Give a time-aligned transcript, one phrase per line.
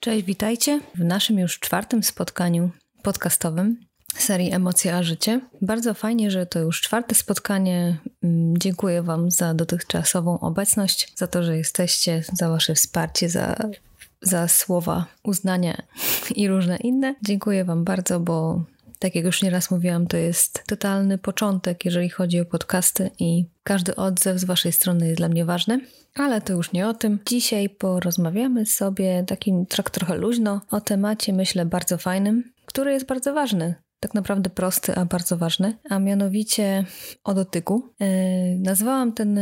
[0.00, 2.70] Cześć, witajcie w naszym już czwartym spotkaniu
[3.02, 3.80] podcastowym
[4.14, 5.40] serii Emocje a Życie.
[5.62, 7.98] Bardzo fajnie, że to już czwarte spotkanie.
[8.22, 13.56] Mm, dziękuję Wam za dotychczasową obecność, za to, że jesteście, za Wasze wsparcie, za,
[14.22, 15.82] za słowa uznania
[16.34, 17.14] i różne inne.
[17.22, 18.62] Dziękuję Wam bardzo, bo
[19.00, 23.96] tak jak już nieraz mówiłam, to jest totalny początek, jeżeli chodzi o podcasty i każdy
[23.96, 25.80] odzew z Waszej strony jest dla mnie ważny.
[26.14, 27.18] Ale to już nie o tym.
[27.26, 33.34] Dzisiaj porozmawiamy sobie takim tak trochę luźno o temacie, myślę, bardzo fajnym, który jest bardzo
[33.34, 36.84] ważny tak naprawdę prosty, a bardzo ważny, a mianowicie
[37.24, 37.94] o dotyku.
[38.00, 38.06] Yy,
[38.58, 39.40] nazwałam ten,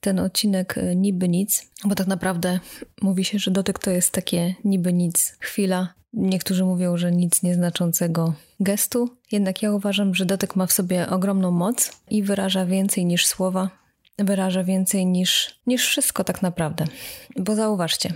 [0.00, 2.60] ten odcinek niby nic, bo tak naprawdę
[3.02, 5.94] mówi się, że dotyk to jest takie niby nic, chwila.
[6.12, 11.50] Niektórzy mówią, że nic nieznaczącego gestu, jednak ja uważam, że dotyk ma w sobie ogromną
[11.50, 13.70] moc i wyraża więcej niż słowa,
[14.18, 16.84] wyraża więcej niż, niż wszystko tak naprawdę.
[17.36, 18.12] Bo zauważcie,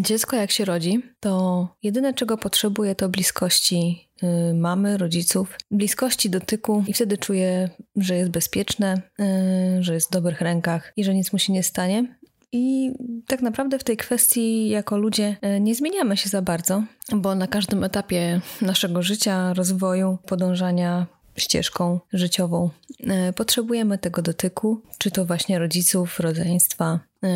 [0.00, 6.84] dziecko jak się rodzi, to jedyne czego potrzebuje to bliskości y, mamy, rodziców, bliskości dotyku
[6.86, 11.32] i wtedy czuje, że jest bezpieczne, y, że jest w dobrych rękach i że nic
[11.32, 12.18] mu się nie stanie.
[12.52, 12.92] I
[13.26, 17.46] tak naprawdę w tej kwestii, jako ludzie, y, nie zmieniamy się za bardzo, bo na
[17.46, 22.70] każdym etapie naszego życia, rozwoju, podążania ścieżką życiową.
[23.06, 27.28] E, potrzebujemy tego dotyku, czy to właśnie rodziców, rodzeństwa, e,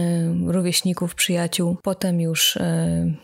[0.46, 3.14] rówieśników, przyjaciół, potem już e,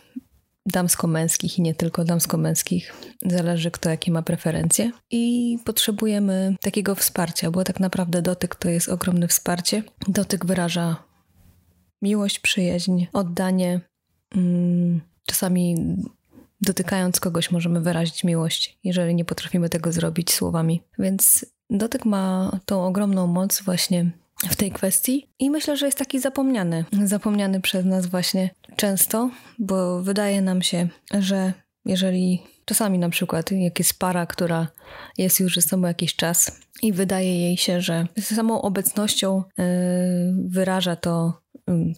[0.66, 2.92] damsko-męskich i nie tylko damsko-męskich,
[3.26, 4.92] zależy kto jakie ma preferencje.
[5.10, 9.82] I potrzebujemy takiego wsparcia, bo tak naprawdę dotyk to jest ogromne wsparcie.
[10.08, 11.11] Dotyk wyraża
[12.02, 13.80] miłość, przyjaźń, oddanie.
[14.36, 15.96] Mm, czasami
[16.60, 20.82] dotykając kogoś możemy wyrazić miłość, jeżeli nie potrafimy tego zrobić słowami.
[20.98, 24.10] Więc dotyk ma tą ogromną moc właśnie
[24.50, 26.84] w tej kwestii i myślę, że jest taki zapomniany.
[27.04, 30.88] Zapomniany przez nas właśnie często, bo wydaje nam się,
[31.20, 31.52] że
[31.84, 34.68] jeżeli czasami na przykład jak jest para, która
[35.18, 39.64] jest już ze sobą jakiś czas i wydaje jej się, że samą obecnością yy,
[40.48, 41.41] wyraża to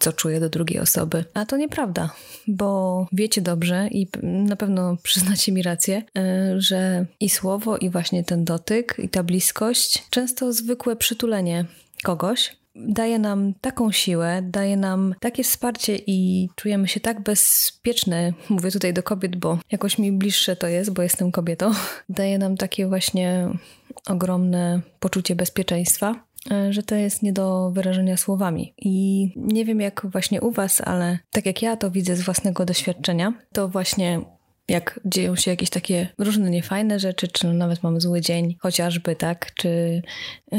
[0.01, 1.25] co czuję do drugiej osoby.
[1.35, 2.11] A to nieprawda,
[2.47, 8.25] bo wiecie dobrze i na pewno przyznacie mi rację, y, że i słowo, i właśnie
[8.25, 11.65] ten dotyk, i ta bliskość, często zwykłe przytulenie
[12.03, 18.33] kogoś daje nam taką siłę, daje nam takie wsparcie i czujemy się tak bezpieczne.
[18.49, 21.73] Mówię tutaj do kobiet, bo jakoś mi bliższe to jest, bo jestem kobietą.
[22.09, 23.49] Daje nam takie właśnie
[24.07, 26.34] ogromne poczucie bezpieczeństwa E,
[26.71, 28.75] że to jest nie do wyrażenia słowami.
[28.79, 32.65] I nie wiem jak właśnie u Was, ale tak jak ja to widzę z własnego
[32.65, 34.21] doświadczenia, to właśnie
[34.69, 39.55] jak dzieją się jakieś takie różne niefajne rzeczy, czy nawet mamy zły dzień, chociażby, tak,
[39.55, 40.03] czy,
[40.53, 40.59] yy,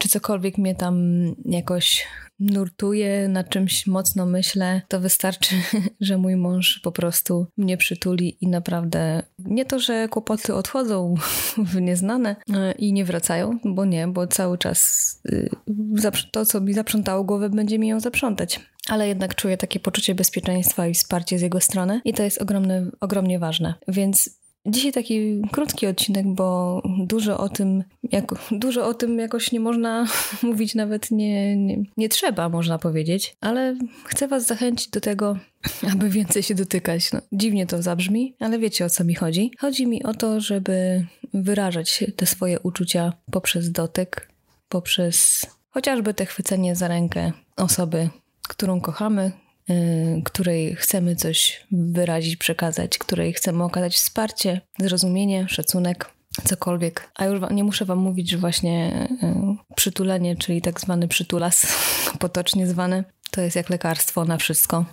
[0.00, 2.06] czy cokolwiek mnie tam jakoś
[2.40, 5.54] nurtuję, na czymś mocno myślę, to wystarczy,
[6.00, 11.14] że mój mąż po prostu mnie przytuli i naprawdę nie to, że kłopoty odchodzą
[11.72, 15.50] w nieznane e, i nie wracają, bo nie, bo cały czas y,
[16.30, 18.60] to, co mi zaprzątało głowę, będzie mi ją zaprzątać.
[18.88, 22.90] Ale jednak czuję takie poczucie bezpieczeństwa i wsparcie z jego strony i to jest ogromne,
[23.00, 23.74] ogromnie ważne.
[23.88, 24.30] Więc
[24.68, 30.06] Dzisiaj taki krótki odcinek, bo dużo o tym, jak, dużo o tym jakoś nie można
[30.42, 35.38] mówić, nawet nie, nie, nie trzeba, można powiedzieć, ale chcę Was zachęcić do tego,
[35.92, 37.12] aby więcej się dotykać.
[37.12, 39.50] No, dziwnie to zabrzmi, ale wiecie o co mi chodzi.
[39.58, 44.28] Chodzi mi o to, żeby wyrażać te swoje uczucia poprzez dotyk,
[44.68, 48.08] poprzez chociażby te chwycenie za rękę osoby,
[48.48, 49.32] którą kochamy,
[49.70, 56.10] Y, której chcemy coś wyrazić, przekazać, której chcemy okazać wsparcie, zrozumienie, szacunek,
[56.44, 57.10] cokolwiek.
[57.14, 61.66] A już nie muszę Wam mówić, że właśnie y, przytulenie, czyli tak zwany przytulas,
[62.18, 64.84] potocznie zwany, to jest jak lekarstwo na wszystko.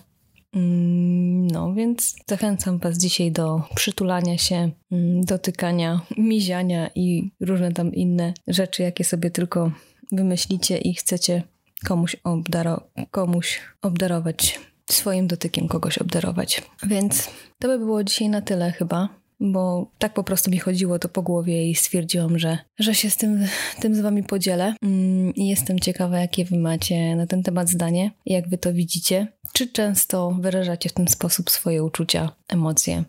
[0.53, 7.93] Mm, no, więc zachęcam Was dzisiaj do przytulania się, mm, dotykania, miziania i różne tam
[7.93, 9.71] inne rzeczy, jakie sobie tylko
[10.11, 11.43] wymyślicie i chcecie
[11.83, 12.81] komuś, obdaro-
[13.11, 14.59] komuś obdarować,
[14.91, 16.61] swoim dotykiem kogoś obdarować.
[16.83, 19.09] Więc to by było dzisiaj na tyle chyba,
[19.39, 23.17] bo tak po prostu mi chodziło to po głowie i stwierdziłam, że, że się z
[23.17, 23.45] tym,
[23.79, 24.75] tym z wami podzielę.
[24.83, 29.27] Mm, jestem ciekawa, jakie wy macie na ten temat zdanie, jak wy to widzicie.
[29.53, 33.03] Czy często wyrażacie w ten sposób swoje uczucia, emocje?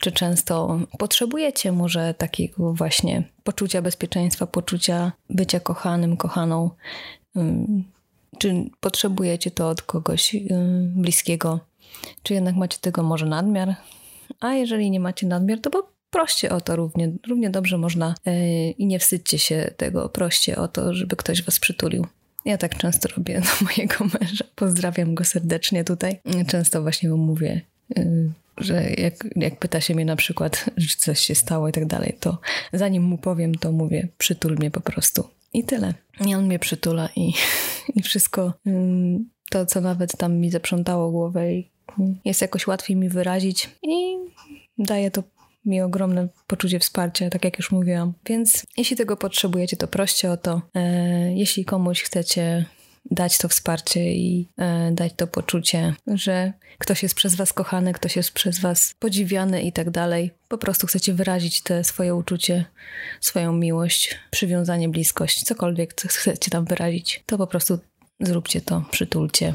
[0.00, 6.70] Czy często potrzebujecie może takiego właśnie poczucia bezpieczeństwa, poczucia bycia kochanym, kochaną?
[8.38, 10.40] Czy potrzebujecie to od kogoś y,
[10.94, 11.60] bliskiego?
[12.22, 13.74] Czy jednak macie tego może nadmiar?
[14.40, 15.70] A jeżeli nie macie nadmiar, to
[16.10, 18.30] proście o to równie, równie dobrze można y,
[18.70, 22.06] i nie wstydźcie się tego, proście o to, żeby ktoś was przytulił.
[22.44, 24.44] Ja tak często robię do mojego męża.
[24.54, 26.20] Pozdrawiam go serdecznie tutaj.
[26.46, 27.60] Często właśnie mu mówię,
[27.98, 31.86] y, że jak, jak pyta się mnie na przykład, czy coś się stało i tak
[31.86, 32.38] dalej, to
[32.72, 35.28] zanim mu powiem, to mówię, przytul mnie po prostu.
[35.52, 35.94] I tyle.
[36.26, 37.32] I on mnie przytula i,
[37.96, 41.70] i wszystko mm, to, co nawet tam mi zaprzątało głowę i
[42.24, 44.16] jest jakoś łatwiej mi wyrazić i
[44.78, 45.22] daje to
[45.64, 48.12] mi ogromne poczucie wsparcia, tak jak już mówiłam.
[48.26, 50.62] Więc jeśli tego potrzebujecie, to proście o to.
[50.74, 52.64] E, jeśli komuś chcecie
[53.12, 58.16] dać to wsparcie i e, dać to poczucie, że ktoś jest przez was kochany, ktoś
[58.16, 60.30] jest przez was podziwiany i tak dalej.
[60.48, 62.64] Po prostu chcecie wyrazić te swoje uczucie,
[63.20, 67.78] swoją miłość, przywiązanie, bliskość, cokolwiek chcecie tam wyrazić, to po prostu
[68.20, 69.54] zróbcie to, przytulcie,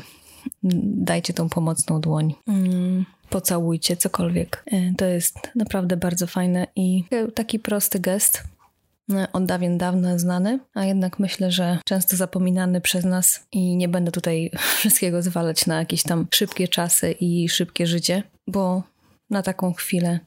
[0.63, 2.35] dajcie tą pomocną dłoń.
[2.47, 4.63] Mm, pocałujcie, cokolwiek.
[4.65, 7.03] E, to jest naprawdę bardzo fajne i
[7.35, 8.43] taki prosty gest,
[9.33, 14.11] od dawien dawna znany, a jednak myślę, że często zapominany przez nas i nie będę
[14.11, 18.83] tutaj wszystkiego zwalać na jakieś tam szybkie czasy i szybkie życie, bo
[19.29, 20.19] na taką chwilę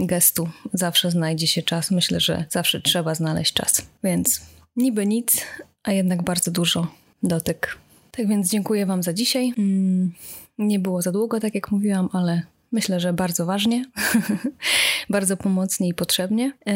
[0.00, 1.90] gestu zawsze znajdzie się czas.
[1.90, 3.86] Myślę, że zawsze trzeba znaleźć czas.
[4.04, 4.40] Więc
[4.76, 5.44] niby nic,
[5.82, 6.86] a jednak bardzo dużo
[7.22, 7.78] dotyk
[8.12, 9.52] tak więc dziękuję Wam za dzisiaj.
[9.58, 10.12] Mm,
[10.58, 13.84] nie było za długo, tak jak mówiłam, ale myślę, że bardzo ważnie,
[15.10, 16.52] bardzo pomocnie i potrzebnie.
[16.66, 16.74] E,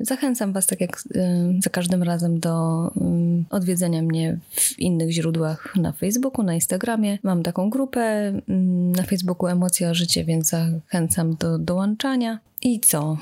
[0.00, 5.76] zachęcam Was, tak jak e, za każdym razem, do mm, odwiedzenia mnie w innych źródłach
[5.76, 7.18] na Facebooku, na Instagramie.
[7.22, 8.00] Mam taką grupę
[8.48, 12.38] mm, na Facebooku Emocja Życie, więc zachęcam do dołączania.
[12.64, 13.16] I co?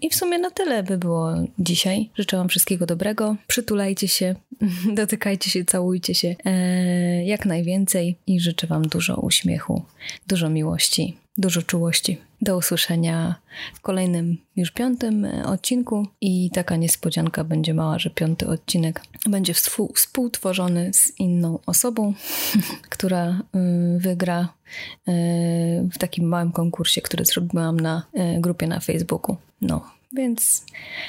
[0.00, 2.10] I w sumie na tyle by było dzisiaj.
[2.14, 3.36] Życzę Wam wszystkiego dobrego.
[3.46, 4.34] Przytulajcie się,
[4.94, 9.82] dotykajcie się, całujcie się e, jak najwięcej i życzę Wam dużo uśmiechu,
[10.26, 12.18] dużo miłości, dużo czułości.
[12.40, 13.34] Do usłyszenia
[13.74, 19.54] w kolejnym już piątym e, odcinku i taka niespodzianka będzie mała, że piąty odcinek będzie
[19.94, 22.14] współtworzony z inną osobą,
[22.90, 24.48] która y, wygra
[25.08, 25.12] y,
[25.92, 28.02] w takim małym konkursie, który zrobiłam na
[28.36, 29.36] y, grupie na Facebooku.
[29.60, 30.64] No, więc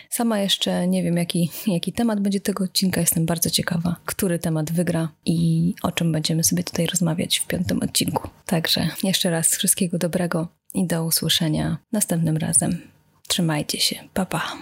[0.09, 3.01] sama jeszcze nie wiem, jaki, jaki temat będzie tego odcinka.
[3.01, 7.79] Jestem bardzo ciekawa, który temat wygra i o czym będziemy sobie tutaj rozmawiać w piątym
[7.83, 8.29] odcinku.
[8.53, 12.81] Także jeszcze raz wszystkiego dobrego i do usłyszenia następnym razem.
[13.27, 13.95] Trzymajcie się.
[14.13, 14.57] Pa pa.